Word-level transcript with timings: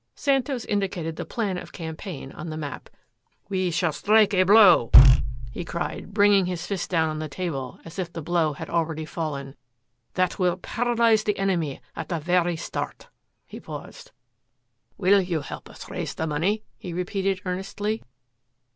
Santos 0.15 0.65
indicated 0.65 1.15
the 1.15 1.25
plan 1.25 1.59
of 1.59 1.71
campaign 1.71 2.31
on 2.31 2.49
the 2.49 2.57
map. 2.57 2.89
"We 3.49 3.69
shall 3.69 3.91
strike 3.93 4.33
a 4.33 4.41
blow," 4.41 4.89
he 5.51 5.63
cried, 5.63 6.11
bringing 6.11 6.47
his 6.47 6.65
fist 6.65 6.89
down 6.89 7.07
on 7.11 7.19
the 7.19 7.27
table 7.29 7.79
as 7.85 7.99
if 7.99 8.11
the 8.11 8.23
blow 8.23 8.53
had 8.53 8.67
already 8.67 9.05
fallen, 9.05 9.53
"that 10.15 10.39
will 10.39 10.57
paralyze 10.57 11.23
the 11.23 11.37
enemy 11.37 11.81
at 11.95 12.09
the 12.09 12.19
very 12.19 12.55
start!" 12.55 13.09
He 13.45 13.59
paused. 13.59 14.09
"Will 14.97 15.21
you 15.21 15.41
help 15.41 15.69
us 15.69 15.87
raise 15.87 16.15
the 16.15 16.25
money?" 16.25 16.63
he 16.79 16.93
repeated 16.93 17.41
earnestly. 17.45 18.01